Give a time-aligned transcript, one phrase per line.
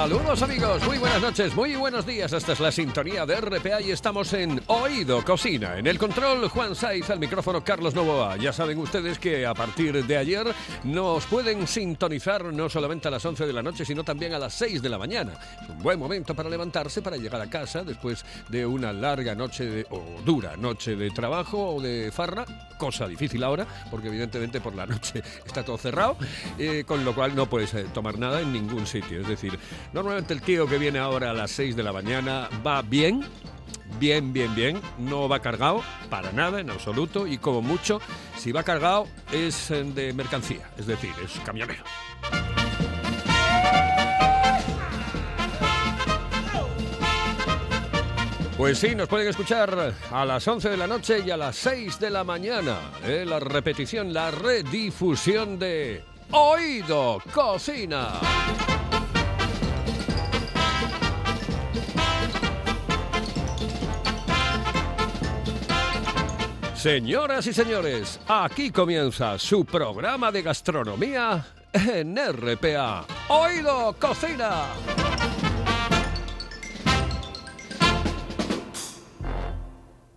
[0.00, 2.32] Saludos amigos, muy buenas noches, muy buenos días.
[2.32, 5.76] Esta es la sintonía de RPA y estamos en Oído Cocina.
[5.76, 8.38] En el control, Juan Saiz, al micrófono Carlos Novoa.
[8.38, 10.46] Ya saben ustedes que a partir de ayer
[10.84, 14.54] nos pueden sintonizar no solamente a las 11 de la noche, sino también a las
[14.54, 15.34] 6 de la mañana.
[15.62, 19.66] Es un buen momento para levantarse, para llegar a casa después de una larga noche
[19.66, 22.46] de, o dura noche de trabajo o de farra,
[22.78, 26.16] cosa difícil ahora, porque evidentemente por la noche está todo cerrado,
[26.58, 29.20] eh, con lo cual no puedes eh, tomar nada en ningún sitio.
[29.20, 29.58] Es decir,
[29.92, 33.24] Normalmente el tío que viene ahora a las 6 de la mañana va bien,
[33.98, 38.00] bien, bien, bien, no va cargado para nada en absoluto y como mucho,
[38.36, 41.82] si va cargado es eh, de mercancía, es decir, es camionero.
[48.56, 51.98] Pues sí, nos pueden escuchar a las 11 de la noche y a las 6
[51.98, 52.76] de la mañana.
[53.04, 53.24] ¿eh?
[53.26, 58.20] La repetición, la redifusión de Oído Cocina.
[66.80, 73.04] Señoras y señores, aquí comienza su programa de gastronomía en RPA.
[73.28, 74.62] Oído Cocina.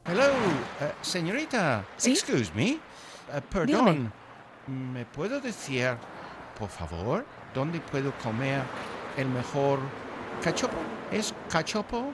[0.06, 1.84] Hello, uh, señorita.
[1.98, 2.12] ¿Sí?
[2.12, 2.80] Excuse me.
[3.28, 4.14] Uh, perdón.
[4.66, 5.98] ¿Me puedo decir,
[6.58, 8.62] por favor, dónde puedo comer
[9.18, 9.80] el mejor
[10.42, 10.78] cachopo?
[11.12, 12.14] ¿Es cachopo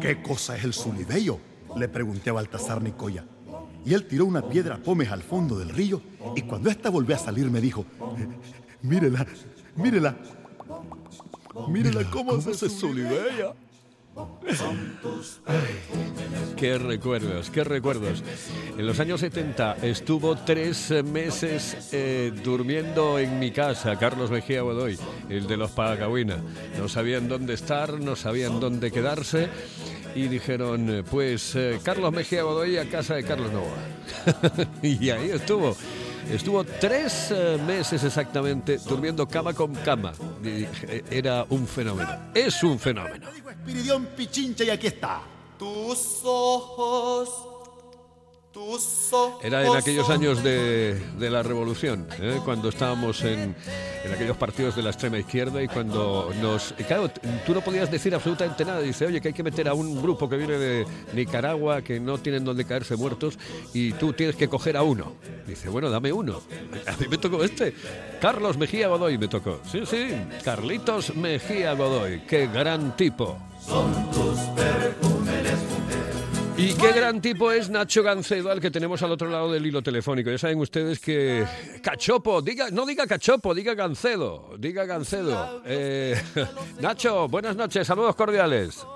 [0.00, 1.38] ¿Qué cosa es el Sulideyo?
[1.76, 3.24] Le pregunté a Baltasar Nicoya.
[3.84, 6.02] Y él tiró una piedra pómez al fondo del río
[6.36, 7.86] y cuando ésta volvió a salir me dijo,
[8.82, 9.26] mírela,
[9.76, 10.16] mírela,
[11.68, 13.54] mírela cómo, se Sulideya.
[16.56, 18.22] Qué recuerdos, qué recuerdos.
[18.76, 24.98] En los años 70 estuvo tres meses eh, durmiendo en mi casa, Carlos Mejía Godoy,
[25.28, 26.36] el de los Pagahuina.
[26.78, 29.48] No sabían dónde estar, no sabían dónde quedarse
[30.14, 34.68] y dijeron, pues eh, Carlos Mejía Godoy a casa de Carlos Nova.
[34.82, 35.76] y ahí estuvo.
[36.28, 40.12] Estuvo tres eh, meses exactamente durmiendo cama con cama.
[40.42, 42.10] Y, eh, Era un fenómeno.
[42.34, 43.30] Es un fenómeno.
[43.32, 45.22] Digo Espiridión Pichincha y aquí está.
[45.58, 47.49] Tus ojos.
[49.42, 52.40] Era en aquellos años de, de la revolución, ¿eh?
[52.44, 53.54] cuando estábamos en,
[54.04, 56.74] en aquellos partidos de la extrema izquierda y cuando nos...
[56.78, 57.10] y claro,
[57.46, 58.80] tú no podías decir absolutamente nada.
[58.80, 62.18] Dice, oye, que hay que meter a un grupo que viene de Nicaragua, que no
[62.18, 63.38] tienen donde caerse muertos,
[63.72, 65.14] y tú tienes que coger a uno.
[65.46, 66.40] Dice, bueno, dame uno.
[66.86, 67.74] A mí me tocó este.
[68.20, 69.60] Carlos Mejía Godoy me tocó.
[69.70, 70.08] Sí, sí,
[70.44, 72.22] Carlitos Mejía Godoy.
[72.26, 73.38] Qué gran tipo.
[76.60, 79.80] Y qué gran tipo es Nacho Gancedo, al que tenemos al otro lado del hilo
[79.80, 80.28] telefónico.
[80.30, 81.42] Ya saben ustedes que
[81.82, 85.62] Cachopo, diga, no diga Cachopo, diga Gancedo, diga Gancedo.
[85.64, 86.20] Eh,
[86.82, 88.86] Nacho, buenas noches, saludos cordiales.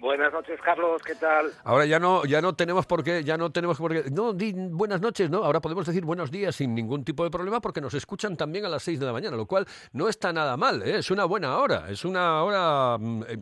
[0.00, 1.52] Buenas noches, Carlos, ¿qué tal?
[1.64, 4.10] Ahora ya no, ya no tenemos por qué, ya no tenemos por qué.
[4.10, 5.44] No, di buenas noches, ¿no?
[5.44, 8.68] Ahora podemos decir buenos días sin ningún tipo de problema porque nos escuchan también a
[8.68, 10.96] las 6 de la mañana, lo cual no está nada mal, ¿eh?
[10.96, 13.38] es una buena hora, es una hora mm, eh,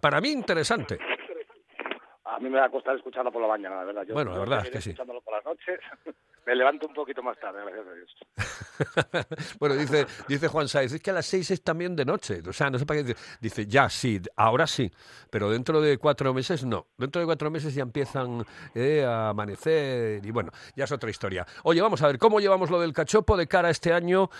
[0.00, 0.98] para mí interesante.
[2.34, 4.04] A mí me va a costar escucharlo por la mañana, la verdad.
[4.04, 4.90] Yo, Bueno, la verdad es que sí.
[4.90, 5.80] escuchándolo por las noches.
[6.46, 9.56] me levanto un poquito más tarde, gracias a Dios.
[9.58, 12.42] bueno, dice, dice Juan Sáez, es que a las seis es también de noche.
[12.46, 13.14] O sea, no sé para qué.
[13.40, 13.66] dice.
[13.66, 14.90] Ya, sí, ahora sí,
[15.30, 16.88] pero dentro de cuatro meses no.
[16.98, 18.44] Dentro de cuatro meses ya empiezan
[18.74, 21.46] eh, a amanecer y bueno, ya es otra historia.
[21.62, 24.30] Oye, vamos a ver, ¿cómo llevamos lo del cachopo de cara a este año?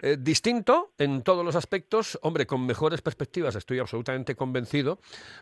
[0.00, 5.00] Eh, distinto en todos los aspectos, hombre, con mejores perspectivas, estoy absolutamente convencido,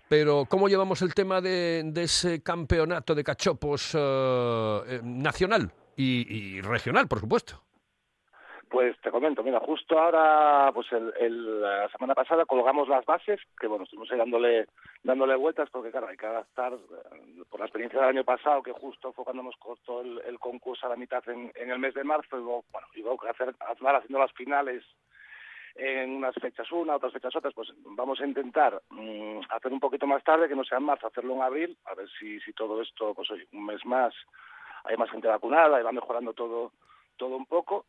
[0.08, 7.08] pero ¿cómo llevamos el tema de, ese campeonato de cachopos eh, nacional y- y regional,
[7.08, 7.66] por supuesto?
[8.68, 13.68] Pues te comento, mira, justo ahora, pues el, la semana pasada colgamos las bases, que
[13.68, 14.66] bueno, estuvimos ahí dándole,
[15.04, 18.72] dándole vueltas, porque claro, hay que adaptar, eh, por la experiencia del año pasado, que
[18.72, 22.36] justo fue cuando nos costó el, concurso a la mitad en, el mes de marzo,
[22.36, 24.82] y luego, bueno, y luego hacer, haciendo las finales
[25.76, 30.08] en unas fechas una, otras fechas otras, pues vamos a intentar mm, hacer un poquito
[30.08, 32.82] más tarde, que no sea en marzo, hacerlo en abril, a ver si, si todo
[32.82, 34.12] esto, pues oye, un mes más,
[34.88, 36.72] hay más gente vacunada y va mejorando todo,
[37.16, 37.84] todo un poco.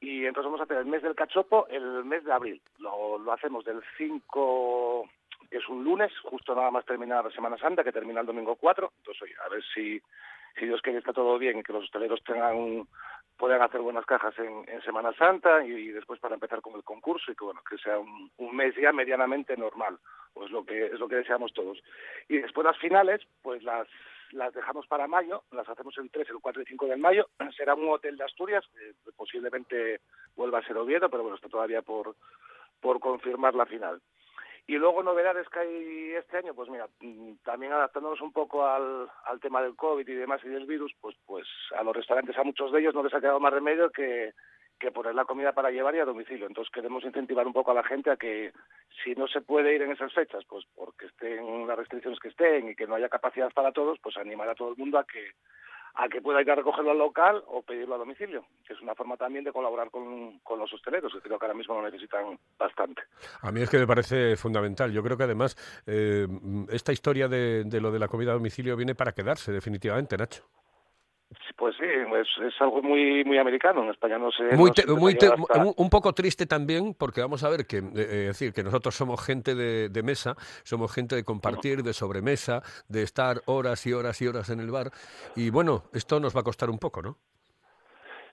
[0.00, 2.60] Y entonces vamos a hacer el mes del cachopo el mes de abril.
[2.78, 5.08] Lo, hacemos del 5,
[5.50, 8.92] que es un lunes, justo nada más terminar Semana Santa, que termina el domingo 4.
[8.98, 10.00] Entonces, oye, a ver si,
[10.58, 12.86] si Dios quiere está todo bien y que los hosteleros tengan
[13.36, 16.84] puedan hacer buenas cajas en, en Semana Santa y, y después para empezar con el
[16.84, 19.96] concurso y que bueno que sea un, un mes ya medianamente normal
[20.34, 21.82] pues lo que es lo que deseamos todos
[22.28, 23.88] y después las finales pues las
[24.32, 27.28] las dejamos para mayo, las hacemos el 3, el 4 y 5 de mayo.
[27.56, 30.00] Será un hotel de Asturias, eh, posiblemente
[30.36, 32.16] vuelva a ser Oviedo, pero bueno, está todavía por,
[32.80, 34.00] por confirmar la final.
[34.66, 39.10] Y luego novedades que hay este año, pues mira, mm, también adaptándonos un poco al,
[39.24, 41.46] al tema del COVID y demás y del virus, pues pues
[41.76, 44.32] a los restaurantes, a muchos de ellos no les ha quedado más remedio que,
[44.80, 46.46] que poner la comida para llevar y a domicilio.
[46.46, 48.52] Entonces queremos incentivar un poco a la gente a que
[49.04, 52.70] si no se puede ir en esas fechas, pues porque estén las restricciones que estén
[52.70, 55.34] y que no haya capacidad para todos, pues animar a todo el mundo a que
[55.94, 58.94] a que pueda ir a recogerlo al local o pedirlo a domicilio, que es una
[58.94, 62.38] forma también de colaborar con, con los hosteleros, que creo que ahora mismo lo necesitan
[62.56, 63.02] bastante.
[63.42, 64.92] A mí es que me parece fundamental.
[64.92, 65.56] Yo creo que además
[65.86, 66.28] eh,
[66.70, 70.44] esta historia de, de lo de la comida a domicilio viene para quedarse definitivamente, Nacho.
[71.56, 73.82] Pues sí, es, es algo muy muy americano.
[73.84, 74.42] En España no se.
[74.56, 77.48] Muy no te- se muy llega te- hasta- un, poco triste también, porque vamos a
[77.50, 80.34] ver que, eh, eh, decir, que nosotros somos gente de, de mesa,
[80.64, 84.70] somos gente de compartir, de sobremesa, de estar horas y horas y horas en el
[84.70, 84.90] bar.
[85.36, 87.16] Y bueno, esto nos va a costar un poco, ¿no?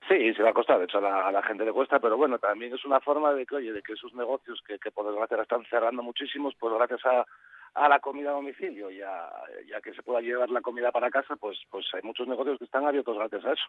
[0.08, 2.16] Sí, se va a costar, de hecho a la, a la gente le cuesta, pero
[2.16, 5.06] bueno, también es una forma de que, oye, de que esos negocios que, que por
[5.06, 7.26] desgracia están cerrando muchísimos, pues gracias a,
[7.74, 9.30] a la comida a domicilio y a,
[9.66, 12.58] y a que se pueda llevar la comida para casa, pues pues hay muchos negocios
[12.58, 13.64] que están abiertos gracias a eso.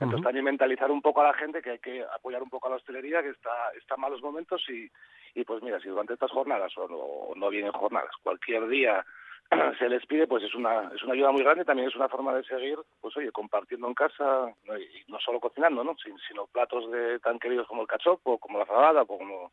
[0.00, 2.70] Entonces también mentalizar un poco a la gente que hay que apoyar un poco a
[2.70, 4.90] la hostelería, que está, está en malos momentos y,
[5.34, 9.04] y pues mira, si durante estas jornadas o no, o no vienen jornadas, cualquier día
[9.78, 12.34] se les pide, pues es una, es una ayuda muy grande, también es una forma
[12.34, 15.94] de seguir, pues oye, compartiendo en casa, y no solo cocinando, ¿no?
[16.02, 19.52] Sin- sino platos de tan queridos como el cachopo, como la fabada, como,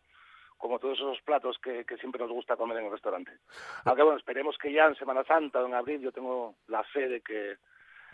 [0.61, 3.31] como todos esos platos que, que siempre nos gusta comer en el restaurante.
[3.85, 7.09] Aunque bueno, esperemos que ya en Semana Santa o en abril yo tengo la fe
[7.09, 7.57] de que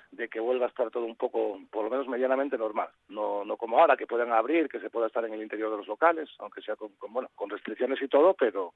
[0.10, 2.88] de que vuelva a estar todo un poco, por lo menos medianamente normal.
[3.10, 5.78] No, no como ahora, que puedan abrir, que se pueda estar en el interior de
[5.78, 8.74] los locales, aunque sea con, con, bueno, con restricciones y todo, pero,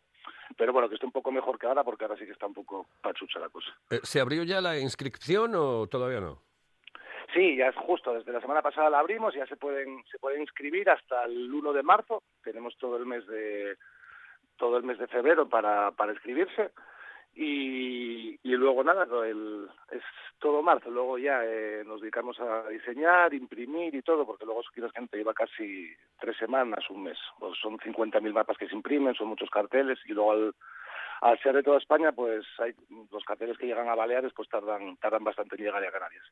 [0.58, 2.54] pero bueno, que esté un poco mejor que ahora, porque ahora sí que está un
[2.54, 3.70] poco pachucha la cosa.
[3.90, 6.42] Eh, ¿Se abrió ya la inscripción o todavía no?
[7.34, 10.42] Sí, ya es justo, desde la semana pasada la abrimos, ya se pueden, se pueden
[10.42, 13.78] inscribir hasta el 1 de marzo, tenemos todo el mes de,
[14.58, 16.72] todo el mes de febrero para, para inscribirse.
[17.34, 20.04] Y, y luego nada, el, es
[20.40, 24.92] todo marzo, luego ya eh, nos dedicamos a diseñar, imprimir y todo, porque luego quieres
[24.92, 25.90] gente lleva casi
[26.20, 30.12] tres semanas, un mes, pues son 50.000 mapas que se imprimen, son muchos carteles y
[30.12, 30.56] luego al,
[31.22, 32.74] al ser de toda España, pues hay
[33.12, 36.24] los carteles que llegan a Baleares pues tardan, tardan bastante en llegar a Canarias.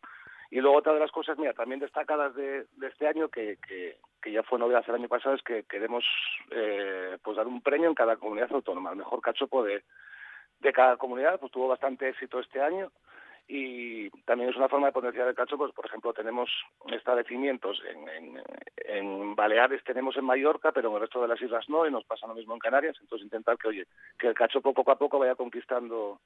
[0.51, 4.31] Y luego otra de las cosas, mira, también destacadas de, este año, que, que, que
[4.31, 6.03] ya fue novedad el año pasado, es que queremos
[6.49, 8.89] eh, pues dar un premio en cada comunidad autónoma.
[8.89, 9.83] El mejor cachopo de,
[10.59, 12.91] de cada comunidad, pues tuvo bastante éxito este año
[13.51, 15.63] y también es una forma de potenciar el cachopo.
[15.63, 16.49] Pues, por ejemplo, tenemos
[16.91, 18.43] establecimientos en, en,
[18.85, 22.05] en Baleares, tenemos en Mallorca, pero en el resto de las islas no, y nos
[22.05, 22.95] pasa lo mismo en Canarias.
[23.01, 23.87] Entonces intentar que, oye,
[24.19, 26.19] que el cachopo poco a poco vaya conquistando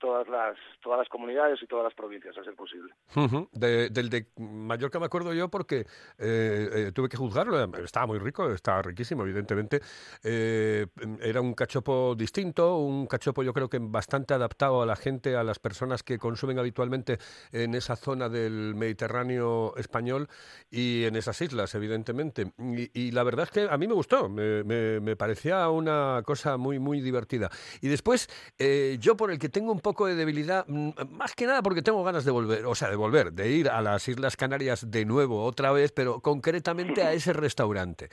[0.00, 2.92] todas las todas las comunidades y todas las provincias, a ser posible.
[3.14, 3.48] Ujú.
[3.52, 5.80] De- del de Mallorca me acuerdo yo porque
[6.18, 7.62] eh, eh, tuve que juzgarlo.
[7.84, 9.80] Estaba muy rico, estaba riquísimo, evidentemente.
[10.24, 10.86] Eh,
[11.20, 15.44] era un cachopo distinto, un cachopo yo creo que bastante adaptado a la gente, a
[15.44, 17.18] las personas que consumen habitualmente
[17.52, 20.28] en esa zona del Mediterráneo español
[20.70, 22.52] y en esas islas, evidentemente.
[22.58, 26.22] Y, y la verdad es que a mí me gustó, me, me- me parecía una
[26.24, 27.50] cosa muy, muy divertida.
[27.82, 28.28] Y después,
[28.58, 32.02] eh, yo por el que tengo un poco de debilidad, más que nada porque tengo
[32.04, 35.44] ganas de volver, o sea, de volver, de ir a las Islas Canarias de nuevo,
[35.44, 38.08] otra vez, pero concretamente a ese restaurante.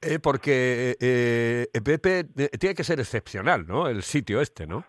[0.00, 3.88] Eh, porque eh, eh, Pepe eh, tiene que ser excepcional, ¿no?
[3.88, 4.84] El sitio este, ¿no?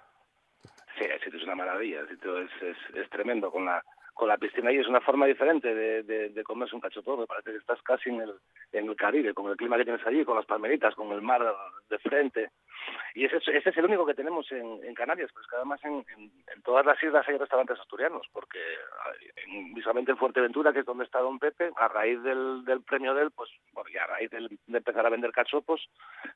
[0.97, 3.83] Sí, el sitio es una maravilla, el sitio es, es, es tremendo con la
[4.13, 7.25] con la piscina y es una forma diferente de, de, de comerse un cachopo, me
[7.25, 8.33] parece que estás casi en el,
[8.71, 11.41] en el Caribe, con el clima que tienes allí, con las palmeritas, con el mar
[11.89, 12.51] de frente.
[13.13, 15.83] Y ese, es- ese es el único que tenemos en, en Canarias, pues que además
[15.83, 18.59] en, en- todas las islas hay restaurantes asturianos, porque
[19.73, 23.23] visualmente en Fuerteventura, que es donde está Don Pepe, a raíz del, del premio de
[23.23, 23.49] él, pues
[23.91, 24.47] y a raíz de
[24.77, 25.89] empezar a vender cachopos,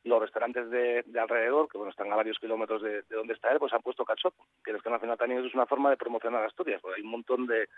[0.03, 3.51] los restaurantes de, de alrededor, que bueno, están a varios kilómetros de, de donde está
[3.51, 4.45] él, pues han puesto cachopo.
[4.63, 7.11] Que es que al final también es una forma de promocionar Asturias, porque hay un
[7.11, 7.69] montón de,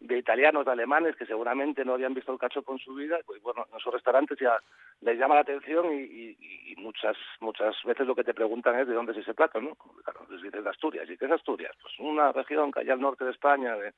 [0.00, 3.40] de italianos, de alemanes, que seguramente no habían visto el cachopo en su vida, pues
[3.42, 4.58] bueno, en esos restaurantes ya
[5.00, 8.86] les llama la atención y, y- y muchas muchas veces lo que te preguntan es
[8.88, 9.74] de dónde es ese plato, ¿no?
[10.04, 11.72] Claro, les dices de Asturias, ¿y qué es Asturias?
[11.80, 13.92] Pues una región que hay al norte de España, de-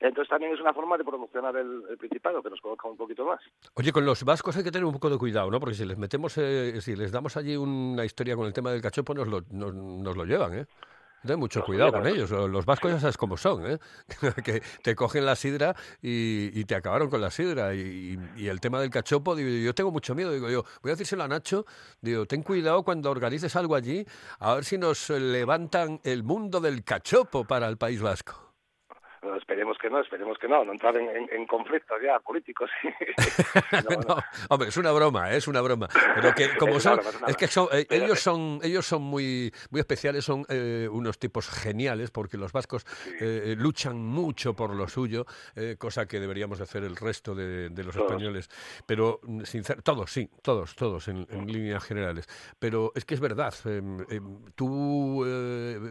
[0.00, 3.40] entonces también es una forma de promocionar el, Principado, que nos conozca un poquito más.
[3.74, 5.58] Oye, con los vascos hay que tener un poco de cuidado, ¿no?
[5.60, 8.82] Porque si les metemos, eh, si les damos allí una historia con el tema del
[8.82, 10.66] cachopo, nos lo, nos, nos lo llevan, ¿eh?
[11.26, 12.30] Ten mucho cuidado con ellos.
[12.30, 13.78] Los vascos ya sabes cómo son, ¿eh?
[14.44, 17.74] que te cogen la sidra y, y te acabaron con la sidra.
[17.74, 20.32] Y, y el tema del cachopo, digo, yo tengo mucho miedo.
[20.32, 21.64] Digo yo, voy a decírselo a Nacho,
[22.00, 24.06] digo, ten cuidado cuando organices algo allí,
[24.38, 28.43] a ver si nos levantan el mundo del cachopo para el País Vasco.
[29.24, 32.70] Bueno, esperemos que no, esperemos que no, no entrar en, en- en conflictos ya políticos.
[34.06, 34.16] No,
[34.50, 35.36] hombre, es una broma, ¿eh?
[35.38, 35.88] es una broma.
[36.14, 39.52] Pero que como Es son, broma, es que son, eh, ellos son, ellos son muy,
[39.70, 42.84] muy especiales, son eh, unos tipos geniales, porque los vascos
[43.56, 45.24] luchan mucho por lo suyo,
[45.78, 48.10] cosa que deberíamos hacer el resto de, de los Todos.
[48.10, 48.48] españoles.
[48.86, 52.26] Pero mm, sincer- todos, sí, todos, todos en, en líneas generales.
[52.58, 53.54] Pero es que es verdad.
[53.64, 55.24] em, em, tú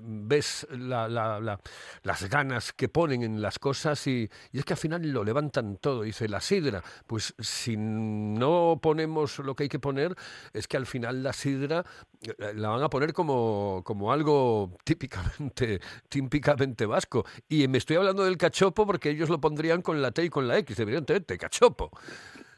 [0.03, 1.59] ves la- la- la-
[2.03, 5.77] las ganas que ponen en las cosas y, y es que al final lo levantan
[5.77, 6.03] todo.
[6.03, 10.15] Dice la sidra, pues si no ponemos lo que hay que poner,
[10.53, 11.85] es que al final la sidra
[12.21, 17.25] eh, la van a poner como, como algo típicamente, típicamente vasco.
[17.49, 20.47] Y me estoy hablando del cachopo porque ellos lo pondrían con la T y con
[20.47, 21.91] la X, evidentemente, cachopo.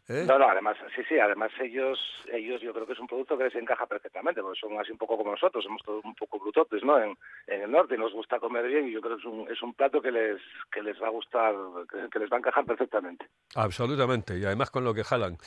[0.07, 0.23] ¿Eh?
[0.27, 1.99] No, no, además, sí, sí, además ellos,
[2.31, 4.97] ellos yo creo que es un producto que les encaja perfectamente, porque son así un
[4.97, 6.97] poco como nosotros, somos todos un poco brutotes, ¿no?
[7.01, 9.51] En, en el norte y nos gusta comer bien y yo creo que es un,
[9.51, 11.53] es un plato que les, que les va a gustar,
[11.91, 13.27] que, que les va a encajar perfectamente.
[13.55, 15.37] Absolutamente, y además con lo que jalan.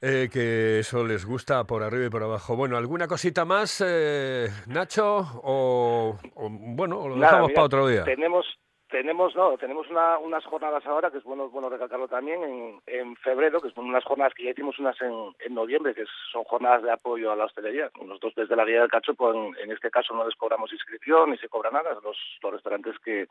[0.00, 2.54] Eh, que eso les gusta por arriba y por abajo.
[2.54, 5.16] Bueno, ¿alguna cosita más, eh, Nacho?
[5.42, 8.04] O, o, bueno, o lo Nada, dejamos mira, para otro día.
[8.04, 8.46] Tenemos,
[8.90, 13.16] tenemos, no, tenemos una- unas jornadas ahora, que es bueno, bueno recalcarlo también, en, en
[13.16, 16.82] febrero, que son unas jornadas que ya hicimos unas en, en noviembre, que son jornadas
[16.82, 17.90] de apoyo a la hostelería.
[18.04, 21.38] Nosotros desde la guía del cachopo, en, en este caso no les cobramos inscripción ni
[21.38, 23.26] se cobra nada, los, los restaurantes que,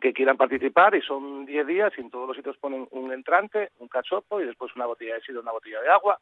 [0.00, 3.70] que quieran participar y son 10 días y en todos los sitios ponen un entrante,
[3.78, 6.18] un cachopo y después una botella de sidra, una botella de agua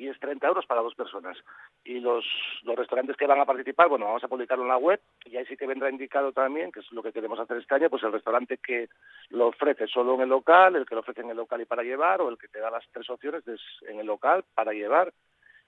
[0.00, 1.36] y es 30 euros para dos personas.
[1.84, 2.24] Y los,
[2.62, 5.44] los restaurantes que van a participar, bueno, vamos a publicarlo en la web y ahí
[5.44, 8.12] sí que vendrá indicado también, que es lo que queremos hacer este año, pues el
[8.12, 8.88] restaurante que
[9.28, 11.82] lo ofrece solo en el local, el que lo ofrece en el local y para
[11.82, 15.12] llevar, o el que te da las tres opciones es en el local, para llevar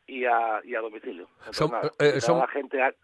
[0.07, 1.29] y a, y a domicilio.
[1.41, 2.95] Entonces, Son- nada, eh, son- la gente a-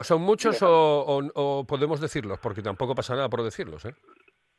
[0.00, 0.68] ¿Son muchos o,
[1.06, 2.38] o- o podemos decirlos?
[2.38, 3.94] Porque tampoco pasa nada por decirlos, ¿eh?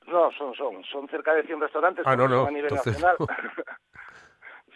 [0.05, 3.17] No, son, son, son cerca de 100 restaurantes Ah, no, no, a nivel entonces nacional.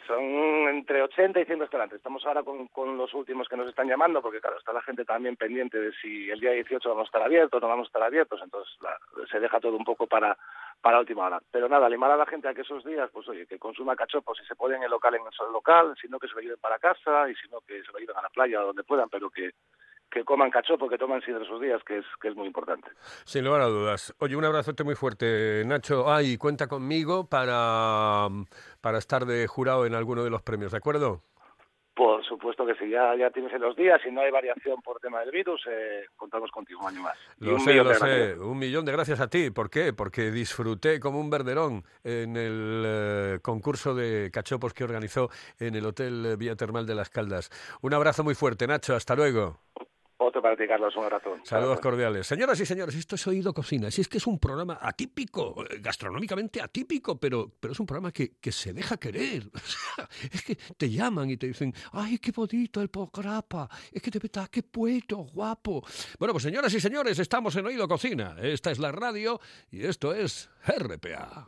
[0.07, 0.21] son
[0.69, 1.97] entre 80 y 100 restaurantes.
[1.97, 5.05] Estamos ahora con, con los últimos que nos están llamando, porque claro, está la gente
[5.05, 8.03] también pendiente de si el día 18 vamos a estar abiertos, no vamos a estar
[8.03, 8.97] abiertos, entonces la-
[9.31, 10.37] se deja todo un poco para
[10.81, 11.41] para última hora.
[11.49, 14.35] Pero nada, animar a la gente a que esos días, pues oye, que consuma cachopo,
[14.35, 16.59] si se puede en el local, en el local, si no que se lo lleven
[16.59, 19.07] para casa, y si no que se lo lleven a la playa o donde puedan,
[19.07, 19.51] pero que,
[20.13, 22.89] que coman cachopo, que toman sidra esos días, que es, que es muy importante.
[23.25, 24.13] Sin lugar a dudas.
[24.19, 26.11] Oye, un abrazote muy fuerte, Nacho.
[26.11, 28.27] Ah, y cuenta conmigo para,
[28.79, 31.23] para estar de jurado en alguno de los premios, ¿de acuerdo?
[31.95, 34.99] Por supuesto que si ya, ya tienes en los días, si no hay variación por
[34.99, 37.15] tema del virus, eh, contamos contigo un año más.
[37.39, 38.35] Y Lo un sé, millón lo sé.
[38.39, 39.51] Un millón de gracias a ti.
[39.51, 39.93] ¿Por qué?
[39.93, 45.29] Porque disfruté como un verderón en el eh, concurso de cachopos que organizó
[45.59, 47.51] en el Hotel eh, Villa Termal de Las Caldas.
[47.83, 48.95] Un abrazo muy fuerte, Nacho.
[48.95, 49.59] Hasta luego.
[50.25, 51.37] Otro para ti, Carlos, un abrazo.
[51.43, 52.25] Saludos cordiales.
[52.25, 53.91] Señoras y señores, esto es Oído Cocina.
[53.91, 58.11] Si es que es un programa atípico, eh, gastronómicamente atípico, pero, pero es un programa
[58.11, 59.43] que, que se deja querer.
[59.63, 64.01] O sea, es que te llaman y te dicen, ay, qué bonito el programa, es
[64.01, 65.83] que de verdad, qué puesto, guapo.
[66.19, 68.35] Bueno, pues señoras y señores, estamos en Oído Cocina.
[68.41, 69.39] Esta es la radio
[69.71, 71.47] y esto es RPA.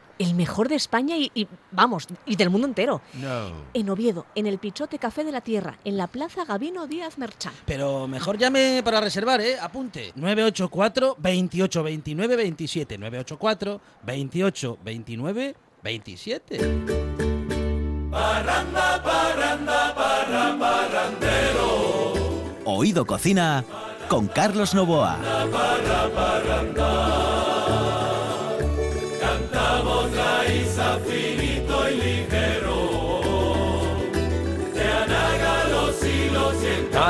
[0.19, 3.01] El mejor de España y, y, vamos, y del mundo entero.
[3.13, 3.51] No.
[3.73, 7.53] En Oviedo, en el Pichote Café de la Tierra, en la Plaza Gabino Díaz Merchán.
[7.65, 9.59] Pero mejor llame para reservar, ¿eh?
[9.59, 10.11] Apunte.
[10.15, 12.97] 984 28 29 27.
[12.97, 17.11] 984 28 29 27.
[22.65, 23.63] Oído Cocina
[24.07, 25.17] con Carlos Novoa.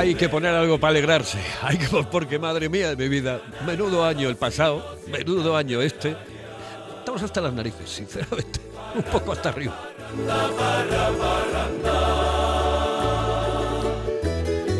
[0.01, 1.37] Hay que poner algo para alegrarse.
[1.61, 6.15] Hay que, porque madre mía de mi vida, menudo año el pasado, menudo año este.
[6.97, 8.61] Estamos hasta las narices, sinceramente.
[8.95, 9.77] Un poco hasta arriba.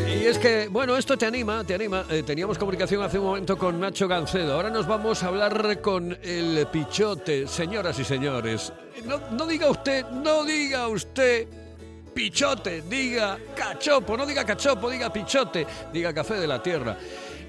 [0.08, 2.04] Y es que, bueno, esto te anima, te anima.
[2.10, 4.56] Eh, teníamos comunicación hace un momento con Nacho Gancedo.
[4.56, 8.74] Ahora nos vamos a hablar con el Pichote, señoras y señores.
[9.06, 11.48] No, no diga usted, no diga usted
[12.14, 16.98] Pichote, diga cachopo, no diga cachopo, diga pichote, diga café de la tierra.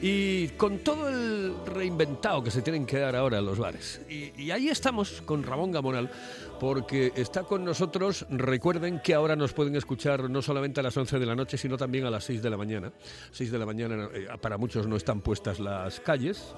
[0.00, 4.00] Y con todo el reinventado que se tienen que dar ahora en los bares.
[4.08, 6.10] Y, ahí estamos con Ramón Gamonal,
[6.58, 8.26] porque está con nosotros.
[8.28, 11.76] Recuerden que ahora nos pueden escuchar no solamente a las 11 de la noche, sino
[11.76, 12.92] también a las 6 de la mañana.
[13.30, 16.52] 6 de la mañana, eh, para muchos no están puestas las calles,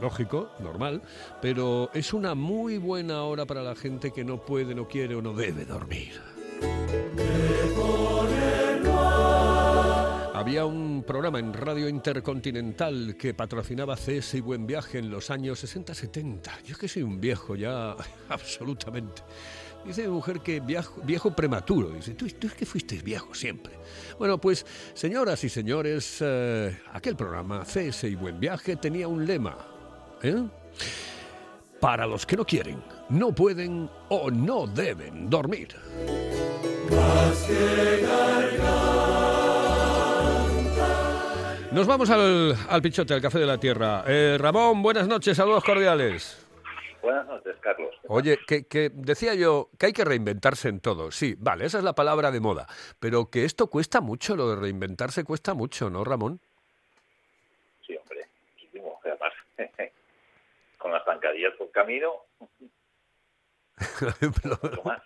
[0.00, 1.02] lógico, normal,
[1.40, 5.22] pero es una muy buena hora para la gente que no puede, no quiere o
[5.22, 6.20] no debe dormir.
[10.42, 15.62] Había un programa en Radio Intercontinental que patrocinaba CS y Buen Viaje en los años
[15.62, 16.62] 60-70.
[16.64, 17.94] Yo es que soy un viejo ya,
[18.28, 19.22] absolutamente.
[19.86, 21.90] Dice mi mujer que viejo, viejo prematuro.
[21.90, 23.74] Dice, tú, es que fuiste viejo siempre.
[24.18, 29.56] Bueno, pues, señoras y señores, eh, aquel programa, CS y Buen Viaje, tenía un lema.
[30.24, 30.42] ¿eh?
[31.78, 35.68] Para los que no quieren, no pueden o no deben dormir.
[41.72, 44.04] Nos vamos al, al pichote, al café de la tierra.
[44.06, 46.46] Eh, Ramón, buenas noches, saludos cordiales.
[47.00, 47.94] Buenas noches, Carlos.
[48.08, 51.10] Oye, que, que decía yo que hay que reinventarse en todo.
[51.10, 52.66] Sí, vale, esa es la palabra de moda.
[53.00, 56.40] Pero que esto cuesta mucho, lo de reinventarse cuesta mucho, ¿no, Ramón?
[57.86, 59.00] Sí, hombre, muchísimo.
[59.02, 59.32] Además,
[60.78, 62.12] con las zancadillas por camino,
[64.62, 65.00] mucho más.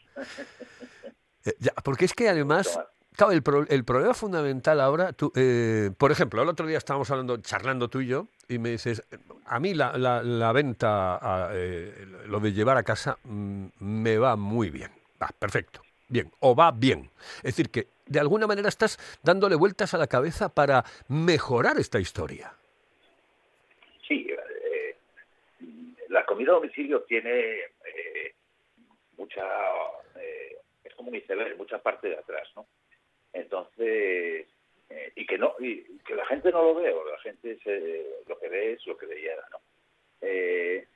[1.45, 2.77] Eh, ya, porque es que además.
[3.17, 7.11] Claro, el, pro- el problema fundamental ahora, tú, eh, por ejemplo, el otro día estábamos
[7.11, 9.03] hablando, charlando tú y yo, y me dices,
[9.47, 14.37] a mí la, la- la venta, eh, lo de llevar a casa, mm, me va
[14.37, 14.91] muy bien.
[15.21, 17.11] Va, perfecto, bien, o va bien.
[17.39, 21.99] Es decir, que de alguna manera estás dándole vueltas a la cabeza para mejorar esta
[21.99, 22.53] historia.
[24.07, 24.97] Sí, eh,
[26.11, 28.35] la comida a domicilio tiene eh,
[29.17, 29.43] mucha,
[30.85, 32.67] es como un iceberg, mucha parte de atrás, ¿no?
[33.37, 34.47] Entonces,
[34.89, 38.23] eh, y que no, y que la gente no lo ve, o la gente se-
[38.27, 39.59] lo que ve es lo que llega, ¿no?
[40.23, 40.87] Eh,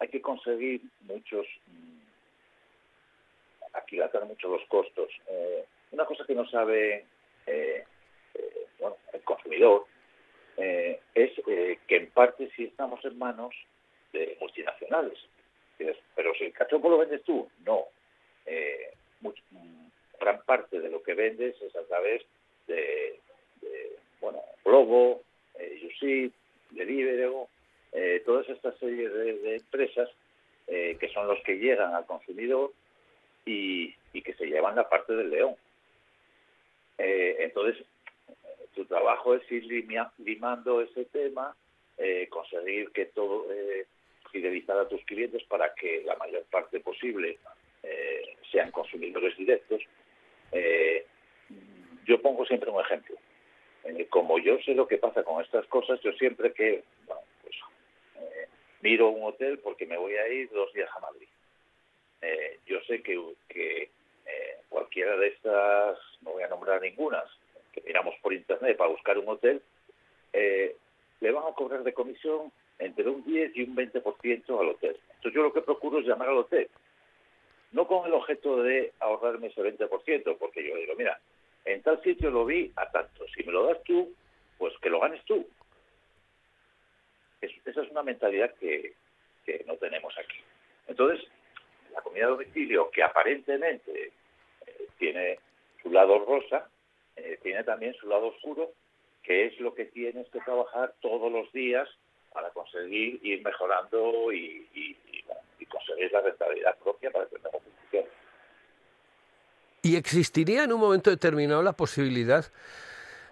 [0.00, 2.00] hay que conseguir muchos, mm,
[3.74, 5.08] aquilatar mucho los costos.
[5.28, 7.04] Eh, una cosa que no sabe,
[8.78, 9.86] bueno, el consumidor,
[10.56, 11.32] es
[11.86, 13.54] que en parte sí estamos en manos
[14.12, 15.18] de multinacionales.
[16.14, 17.86] Pero si el cachopo lo vendes tú, no.
[19.50, 19.77] Mm,
[20.20, 22.22] gran parte de lo que vendes es a través
[22.66, 23.18] de,
[24.20, 25.22] bueno, Globo,
[25.58, 26.32] eh, Yusit,
[26.70, 27.48] Deliveroo,
[27.92, 30.08] eh, todas estas series de, empresas
[30.66, 32.72] eh, que son los que llegan al consumidor
[33.44, 35.54] y, que se llevan la parte del león.
[36.98, 37.82] Eh, entonces,
[38.74, 39.64] tu trabajo es ir
[40.18, 41.56] limando ese tema,
[42.30, 43.46] conseguir que todo,
[44.30, 47.38] fidelizar a tus clientes para que la mayor parte posible
[48.50, 49.82] sean consumidores directos.
[50.52, 51.06] Eh,
[52.04, 53.16] yo pongo siempre un ejemplo.
[53.84, 56.82] Eh, como yo sé lo que pasa con estas cosas, yo siempre que,
[57.42, 57.54] pues,
[58.16, 58.48] eh,
[58.80, 61.28] miro un hotel porque me voy a ir dos días a Madrid.
[62.66, 63.90] Yo sé que,
[64.68, 67.24] cualquiera de estas, no voy a nombrar ninguna,
[67.72, 69.62] que miramos por internet para buscar un hotel,
[70.32, 74.96] le van a cobrar de comisión entre un 10 y un 20% al hotel.
[75.14, 76.68] Entonces yo lo que procuro es llamar al hotel,
[77.72, 81.18] no con el objeto de ahorrarme ese 20%, porque yo digo, mira,
[81.64, 84.14] en tal sitio lo vi a tanto, si me lo das tú,
[84.56, 85.46] pues que lo ganes tú.
[87.40, 88.94] Es- esa es una mentalidad que,
[89.44, 90.38] que no tenemos aquí.
[90.86, 91.26] Entonces,
[91.92, 94.12] la comida a domicilio, que aparentemente
[94.66, 95.38] eh, tiene
[95.82, 96.68] su lado rosa,
[97.16, 98.72] eh, tiene también su lado oscuro,
[99.22, 101.88] qué es lo que tienes que trabajar todos los días
[102.32, 104.66] para conseguir ir mejorando y,
[105.58, 107.68] y, conseguir la rentabilidad propia para que el negocio.
[109.82, 112.44] ¿Y existiría en un momento determinado la posibilidad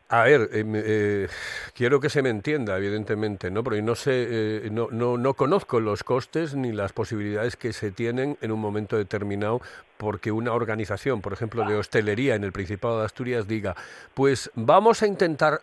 [0.08, 1.28] a ver, eh, eh,
[1.74, 3.64] quiero que se me entienda, evidentemente, ¿no?
[3.64, 7.90] Porque no sé, eh, no, no, no conozco los costes ni las posibilidades que se
[7.90, 9.60] tienen en un momento determinado
[9.96, 13.74] porque una organización, por ejemplo, de hostelería en el Principado de Asturias diga,
[14.14, 15.60] pues vamos a intentar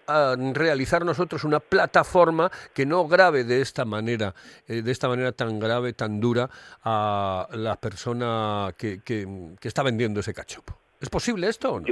[0.53, 4.33] realizar nosotros una plataforma que no grave de esta manera,
[4.67, 6.49] eh, de esta manera tan grave, tan dura
[6.83, 9.27] a la persona que, que,
[9.61, 10.77] está vendiendo ese cachopo.
[10.99, 11.87] ¿Es posible esto o no?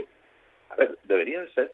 [0.69, 1.73] A ver, debería de ser.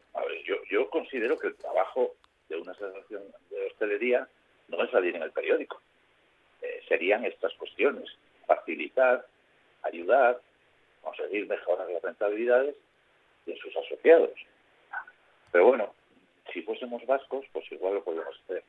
[0.70, 2.14] Yo, considero que el trabajo
[2.48, 4.26] de una asociación de hostelería
[4.68, 5.80] no es salir en el periódico.
[6.62, 8.08] Eh, serían estas cuestiones:
[8.46, 9.26] facilitar,
[9.82, 10.40] ayudar,
[11.02, 12.76] conseguir mejorar las rentabilidades
[13.46, 14.30] de sus asociados.
[15.52, 15.94] Pero bueno,
[16.52, 18.62] si fuésemos vascos, pues igual lo podríamos hacer.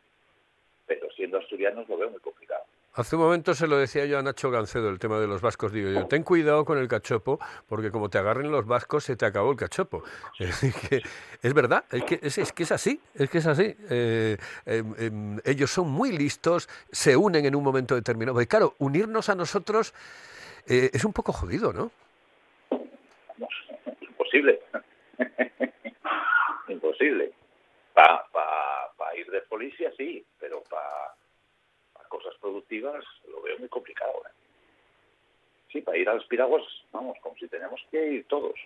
[0.86, 2.65] Pero siendo asturianos lo veo muy complicado.
[2.93, 5.71] Hace un momento se lo decía yo a Nacho Gancedo, el tema de los vascos.
[5.71, 9.25] Digo yo, ten cuidado con el cachopo, porque como te agarren los vascos, se te
[9.25, 10.04] acabó el cachopo.
[10.39, 11.02] Es, que
[11.41, 13.75] es verdad, es que es, es que es así, es que es así.
[13.89, 18.34] Eh, em, em, ellos son muy listos, se unen en un momento determinado.
[18.34, 19.93] Porque claro, unirnos a nosotros
[20.67, 21.91] eh, es un poco jodido, ¿no?
[24.02, 24.60] Imposible.
[26.67, 27.32] imposible.
[27.93, 31.19] Para pa, pa ir de policía sí, pero para
[32.10, 34.22] cosas productivas lo veo muy complicado.
[34.26, 34.32] ¿eh?
[35.72, 38.60] Sí, para ir a los piraguas, vamos, como si tenemos que ir todos.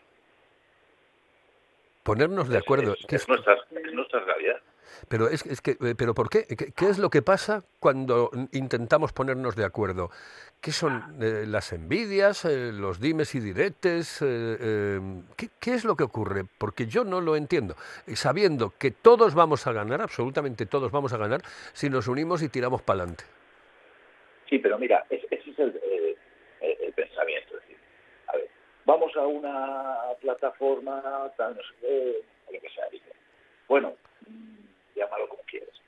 [2.03, 2.93] Ponernos de acuerdo.
[2.93, 4.57] Es, es es- nuestra, es nuestra realidad.
[5.09, 6.45] Pero es, es que, eh, pero ¿por qué?
[6.45, 6.71] qué?
[6.71, 10.11] qué es lo que pasa cuando intentamos ponernos de acuerdo?
[10.61, 14.21] ¿Qué son eh, las envidias, eh, los dimes y diretes?
[14.21, 14.25] eh,
[14.59, 15.01] eh,
[15.35, 16.45] ¿qué, qué es lo que ocurre?
[16.57, 17.75] Porque yo no lo entiendo.
[18.13, 21.41] Sabiendo que todos vamos a ganar, absolutamente todos vamos a ganar,
[21.73, 23.23] si nos unimos y tiramos para adelante.
[24.49, 26.17] Sí, pero mira, es- ese es el-
[26.61, 27.55] el pensamiento.
[27.57, 27.77] Es decir,
[28.27, 28.47] a ver,
[28.85, 32.85] vamos a una plataforma, tal, no sé lo que sea.
[33.67, 33.93] Bueno,
[34.95, 35.81] llámalo como quieras.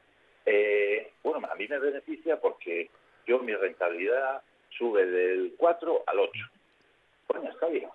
[0.46, 2.90] Eh, bueno, a mí me beneficia porque
[3.26, 4.42] yo mi rentabilidad
[4.78, 6.32] sube del 4 al 8.
[7.28, 7.90] Bueno, está bien.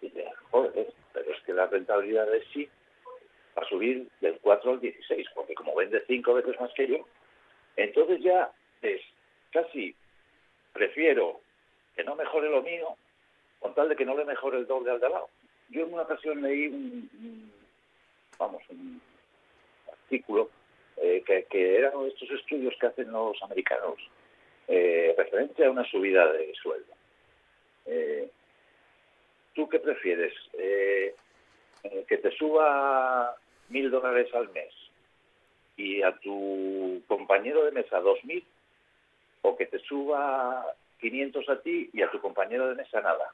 [0.00, 2.68] Dice, joder, pero es que la rentabilidad de sí
[3.56, 7.06] va a subir del 4 al 16, porque como vende cinco veces más que yo,
[7.76, 8.50] entonces ya
[8.82, 9.00] es
[9.52, 9.94] casi
[10.72, 11.40] prefiero
[11.96, 12.96] que no mejore lo mío
[13.60, 15.28] con tal de que no le mejore el doble al de al lado.
[15.68, 17.52] Yo en una ocasión leí un,
[18.38, 19.00] vamos, un
[19.90, 20.50] artículo
[20.96, 23.98] eh, que, que era uno de estos estudios que hacen los americanos
[24.66, 26.92] eh, referente a una subida de sueldo.
[27.86, 28.30] Eh,
[29.54, 30.32] ¿Tú qué prefieres?
[30.54, 31.14] Eh,
[31.84, 33.36] eh, ¿Que te suba
[33.68, 34.72] mil dólares al mes
[35.76, 38.44] y a tu compañero de mesa dos mil
[39.42, 43.32] o que te suba 500 a ti y a tu compañero de mesa nada.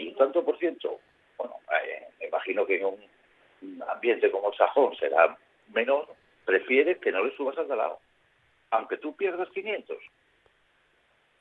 [0.00, 0.98] Y tanto por ciento,
[1.36, 5.36] bueno, eh, me imagino que en un ambiente como el sajón será
[5.74, 6.06] menor,
[6.44, 7.98] prefiere que no le subas al lado,
[8.70, 9.96] aunque tú pierdas 500.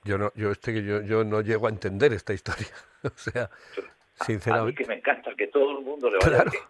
[0.04, 2.68] Yo no, yo, este, que yo, yo no llego a entender esta historia.
[3.04, 3.86] o sea, A mí
[4.26, 4.84] sinceramente.
[4.84, 6.52] que me encanta que todo el mundo le vaya Claro.
[6.52, 6.64] bien.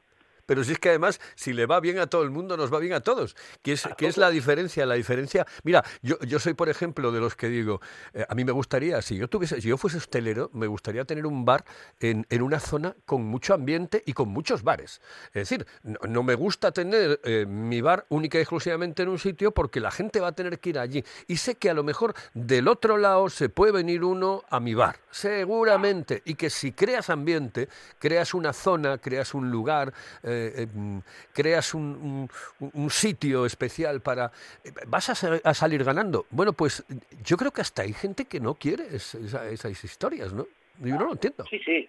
[0.49, 2.79] Pero si es que además, si le va bien a todo el mundo, nos va
[2.79, 3.35] bien a todos.
[3.61, 4.83] ¿Qué es, qué es la diferencia?
[4.87, 5.45] La diferencia.
[5.61, 7.81] Mira, yo, yo soy, por ejemplo, de los que digo,
[8.15, 11.27] eh, a mí me gustaría, si yo tuviese, si yo fuese hostelero, me gustaría tener
[11.27, 11.65] un bar
[11.99, 15.01] en, en una zona con mucho ambiente y con muchos bares.
[15.27, 19.19] Es decir, no, no me gusta tener eh, mi bar única y exclusivamente en un
[19.19, 21.05] sitio porque la gente va a tener que ir allí.
[21.27, 24.73] Y sé que a lo mejor del otro lado se puede venir uno a mi
[24.73, 26.23] bar, seguramente.
[26.25, 30.99] Y que si creas ambiente, creas una zona, creas un lugar, eh, eh, mm,
[31.33, 32.29] creas un,
[32.89, 34.31] sitio especial para...
[34.63, 36.25] eh, vas a, sa- a salir ganando.
[36.31, 36.83] Bueno, pues
[37.23, 40.47] yo creo que hasta hay gente que no quiere es- esa- esas historias, ¿no?
[40.79, 41.45] Yo no lo entiendo.
[41.49, 41.87] Sí, sí.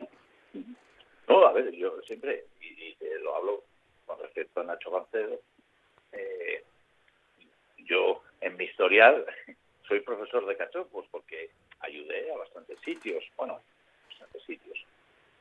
[1.28, 3.62] No, a ver, yo siempre, y, y lo hablo
[4.06, 5.40] con respecto a Nacho Gancedo,
[6.12, 6.64] eh,
[7.86, 9.24] yo en mi historial
[9.88, 13.60] soy profesor de cachopos porque ayudé a bastantes sitios, bueno,
[14.08, 14.78] bastantes sitios.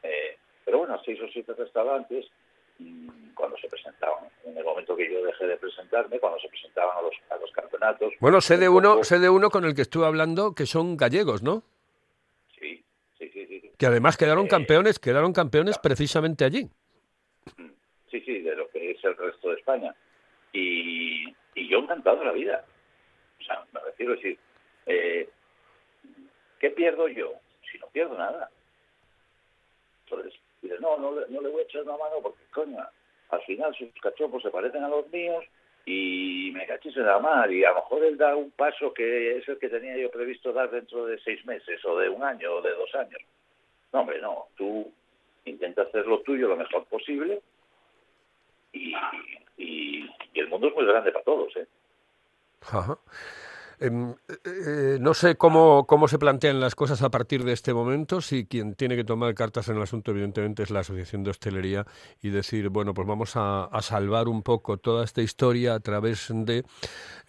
[0.04, 2.28] Eh, pero bueno, seis o siete restaurantes,
[3.36, 7.02] cuando se presentaban, en el momento que yo dejé de presentarme, cuando se presentaban a
[7.02, 8.14] los, a los campeonatos.
[8.20, 10.98] Bueno, sé de un uno, sé de uno con el que estuve hablando que son
[10.98, 11.64] gallegos, ¿no?
[12.60, 12.84] Sí,
[13.18, 13.72] sí, sí, sí.
[13.78, 16.70] Que además quedaron Eh, campeones, quedaron campeones precisamente allí.
[18.12, 19.96] Sí, sí, de lo que es el resto de España.
[20.52, 22.66] Y, y yo encantado de la vida.
[23.40, 24.38] O sea, me refiero a decir,
[24.88, 25.30] eh,
[26.60, 27.34] ¿qué pierdo yo?
[27.72, 28.50] Si no pierdo nada.
[30.06, 32.78] Entonces, dices, no, no, le- no le voy a echar una mano porque, coño,
[33.30, 35.46] al final sus cachopos se parecen a los míos
[35.86, 39.38] y me cachis en la mar y a lo mejor él da un paso que
[39.38, 42.56] es el que tenía yo previsto dar dentro de seis meses o de un año
[42.56, 43.22] o de dos años.
[43.94, 44.92] No, hombre, no, tú
[45.46, 47.42] intenta hacer lo tuyo lo mejor posible
[48.74, 48.94] y,
[49.58, 51.66] y, y el mundo es muy grande para todos, ¿eh?
[53.82, 54.14] Em,
[54.44, 58.46] eh, no sé cómo, cómo se plantean las cosas a partir de este momento, si
[58.46, 61.86] quien tiene que tomar cartas en el asunto evidentemente es la Asociación de Hostelería
[62.22, 66.28] y decir, bueno, pues vamos a, a salvar un poco toda esta historia a través
[66.30, 66.66] de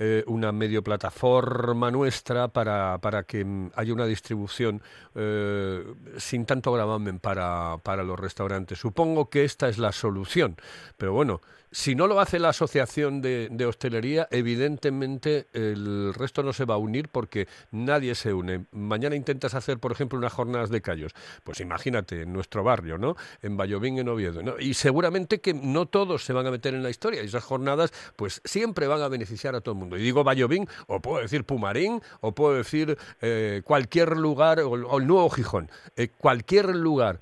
[0.03, 4.83] eh, una medio plataforma nuestra para, para que mm, haya una distribución
[5.15, 5.85] eh,
[6.17, 8.79] sin tanto gravamen para, para los restaurantes.
[8.79, 10.57] Supongo que esta es la solución,
[10.97, 16.65] pero bueno, si no lo hace la Asociación de, Hostelería, evidentemente el resto no se
[16.65, 18.67] va a unir porque nadie se une.
[18.73, 21.13] Mañana intentas hacer, por ejemplo, unas jornadas de callos.
[21.45, 23.17] Pues imagínate, en nuestro barrio, ¿no?
[23.43, 24.59] En Vallovín, en Oviedo.
[24.59, 27.23] Y seguramente que no todos se van a meter en la historia.
[27.23, 29.97] Y esas jornadas, pues siempre van a beneficiar a todo el mundo.
[29.97, 34.99] Y digo Vallovín, o puedo decir Pumarín, o puedo decir eh, cualquier lugar, o, o,
[34.99, 35.71] el Nuevo Gijón.
[35.97, 37.21] Eh, cualquier lugar.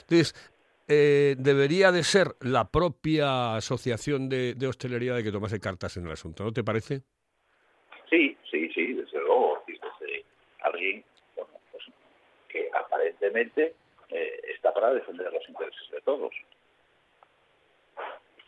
[0.00, 0.34] Entonces,
[0.90, 6.06] eh, debería de ser la propia asociación de, de, hostelería de que tomase cartas en
[6.06, 7.02] el asunto, ¿no te parece?
[8.10, 9.62] Sí, sí, sí, desde luego.
[9.68, 10.24] Desde
[10.62, 11.04] alguien
[11.36, 11.84] bueno, pues,
[12.48, 13.74] que aparentemente
[14.08, 16.32] eh, está para defender los intereses de todos.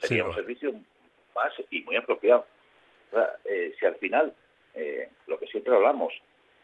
[0.00, 0.72] Sería sí, un servicio
[1.36, 2.44] más y muy apropiado.
[3.12, 4.34] O sea, eh, si al final,
[4.74, 6.12] eh, lo que siempre hablamos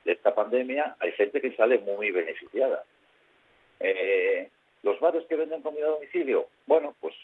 [0.04, 2.82] de esta pandemia, hay gente que sale muy beneficiada.
[3.78, 4.50] Eh,
[4.82, 7.14] los bares que venden comida a domicilio, bueno, pues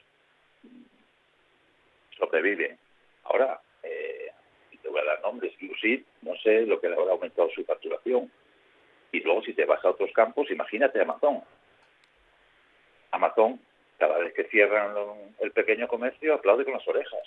[2.19, 2.79] sobreviven.
[3.25, 4.31] Ahora, eh,
[4.83, 8.31] te voy a dar nombres, Lucid, no sé lo que le habrá aumentado su facturación.
[9.12, 11.43] Y luego si te vas a otros campos, imagínate Amazon.
[13.12, 13.61] Amazon,
[13.99, 14.95] cada vez que cierran
[15.38, 17.23] el pequeño comercio, aplaude con las orejas.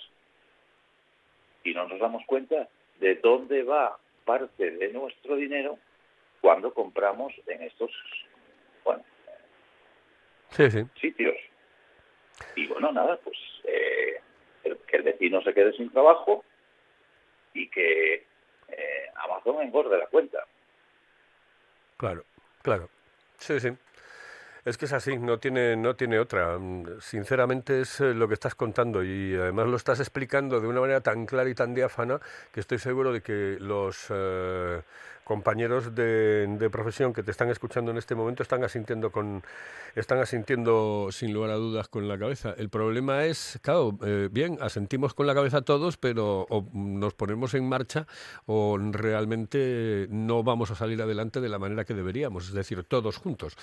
[1.64, 2.68] Y no nos damos cuenta
[3.00, 5.78] de dónde va parte de nuestro dinero
[6.40, 7.90] cuando compramos en estos,
[10.50, 10.84] sí, sí.
[11.00, 11.36] sitios.
[12.56, 14.20] Y bueno, nada, pues eh,
[14.86, 16.44] que el vecino se quede sin trabajo
[17.54, 18.14] y que
[18.68, 20.44] eh, Amazon engorde la cuenta.
[21.96, 22.24] Claro,
[22.62, 22.88] claro.
[23.38, 23.70] Sí, sí.
[24.64, 26.58] Es que es así, no tiene, no tiene otra.
[27.00, 31.00] Sinceramente es eh, lo que estás contando y además lo estás explicando de una manera
[31.00, 32.20] tan clara y tan diáfana
[32.52, 34.82] que estoy seguro de que los eh,
[35.24, 39.42] compañeros de, de, profesión que te están escuchando en este momento están asintiendo con
[39.94, 42.54] están asintiendo sin lugar a dudas con la cabeza.
[42.56, 47.54] El problema es, claro, eh, bien, asentimos con la cabeza todos, pero o nos ponemos
[47.54, 48.06] en marcha
[48.46, 53.18] o realmente no vamos a salir adelante de la manera que deberíamos, es decir, todos
[53.18, 53.56] juntos.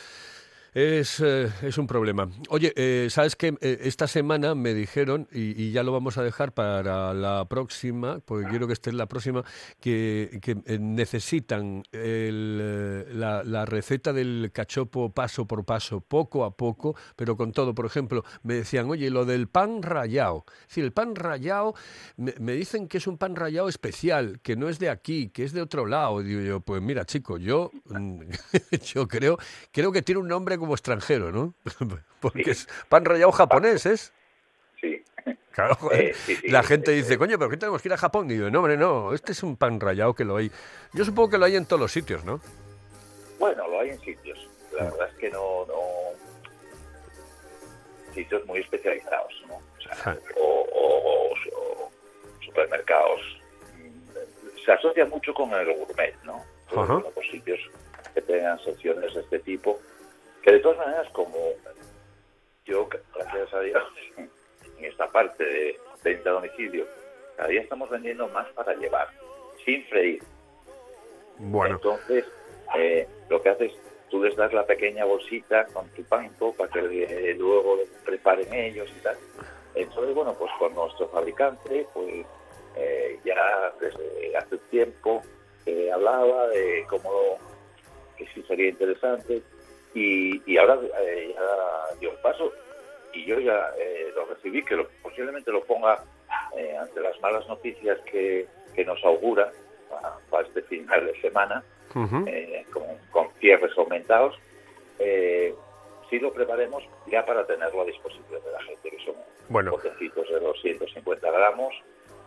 [0.76, 2.30] Es, eh, es, un problema.
[2.50, 3.56] Oye, eh, ¿sabes qué?
[3.62, 8.50] Eh, esta semana me dijeron, y, ya lo vamos a dejar para la próxima, porque
[8.50, 9.46] quiero que esté en la próxima,
[9.80, 16.94] que, que necesitan el, la, la, receta del cachopo paso por paso, poco a poco,
[17.16, 17.74] pero con todo.
[17.74, 20.44] Por ejemplo, me decían, oye, lo del pan rallado.
[20.68, 21.74] Decir, el pan rallado,
[22.18, 25.54] me, dicen que es un pan rallado especial, que no es de aquí, que es
[25.54, 26.22] de otro lado.
[26.22, 27.72] Digo yo, pues mira, chico, yo,
[28.94, 29.38] yo creo,
[29.72, 31.54] creo que tiene un nombre extranjero, ¿no?
[32.20, 32.52] Porque sí.
[32.52, 34.14] es pan rallado japonés, ¿es?
[34.80, 35.04] Sí.
[35.52, 35.78] Claro.
[35.92, 38.30] Eh, sí, sí, la gente dice, coño, ¿pero qué tenemos que ir a Japón?
[38.30, 40.52] Y digo, no, hombre, no, este es un pan rallado que lo hay.
[40.94, 42.42] Yo supongo que lo hay en todos los sitios, ¿no?
[43.40, 44.38] Bueno, lo hay en sitios.
[44.78, 45.76] La verdad es que no, no...
[48.14, 49.56] sitios muy especializados, ¿no?
[49.56, 51.92] O, sea, o, o, o,
[52.44, 53.22] supermercados.
[54.66, 56.44] Se asocia mucho con el gourmet, ¿no?
[56.72, 57.16] -huh.
[57.16, 57.60] los sitios
[58.14, 59.80] que tengan secciones de este tipo
[60.46, 61.36] que de todas maneras, como
[62.66, 63.84] yo, gracias a Dios,
[64.78, 66.86] en esta parte de venta a domicilio,
[67.36, 69.10] cada día estamos vendiendo más para llevar,
[69.66, 70.22] sin freír.
[71.40, 71.76] Bueno.
[71.76, 72.26] Entonces,
[72.78, 73.72] eh, lo que haces,
[74.12, 78.88] tú les das la pequeña bolsita con tu pan para que eh, luego preparen ellos
[78.96, 79.18] y tal.
[79.74, 82.24] Entonces, bueno, pues con nuestro fabricante, pues
[82.76, 85.24] eh, ya desde hace tiempo
[85.66, 87.40] eh, hablaba de cómo
[88.16, 89.42] que sí sería interesante
[89.96, 92.52] y, y ahora eh, ya dio el paso
[93.14, 96.04] y yo ya eh, lo recibí, que lo, posiblemente lo ponga
[96.56, 99.52] eh, ante las malas noticias que, que nos augura
[99.90, 101.64] para, para, este final de semana,
[101.96, 102.70] uh -huh.
[102.72, 104.38] con, con, cierres aumentados,
[106.10, 109.16] sí lo preparemos ya para tenerlo a disposición de la gente, que son
[109.48, 109.72] bueno.
[109.72, 111.74] botecitos de 250 gramos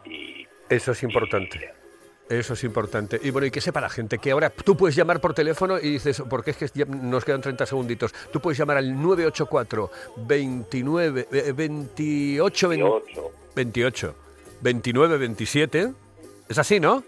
[0.05, 0.47] y...
[0.71, 1.59] Eso es importante.
[1.59, 1.88] Y,
[2.29, 3.19] Eso es importante.
[3.23, 5.93] Y bueno, y que sepa la gente que ahora tú puedes llamar por teléfono y
[5.93, 11.29] dices, porque es que ya nos quedan 30 segunditos, tú puedes llamar al 984 29
[11.31, 13.33] eh, 28 28.
[13.55, 14.15] 28
[14.61, 15.93] 29 27.
[16.49, 17.03] Es así, ¿no?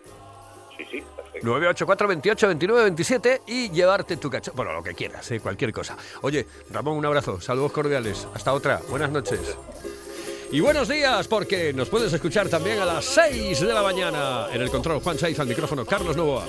[0.76, 1.46] Sí, sí, perfecto.
[1.46, 4.52] 984 28 29 27 y llevarte tu cacho.
[4.54, 5.40] Bueno, lo que quieras, ¿eh?
[5.40, 5.96] cualquier cosa.
[6.22, 8.26] Oye, Ramón, un abrazo, saludos cordiales.
[8.34, 9.56] Hasta otra, buenas noches.
[10.52, 14.48] Y buenos días, porque nos puedes escuchar también a las 6 de la mañana.
[14.52, 16.44] En el control, Juan Saiz, al micrófono, Carlos Novoa.